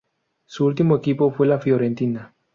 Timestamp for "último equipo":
0.65-1.29